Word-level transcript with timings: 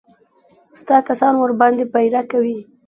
ستا 0.81 0.97
کسان 1.07 1.33
ورباندې 1.37 1.85
پيره 1.93 2.21
کوي. 2.31 2.57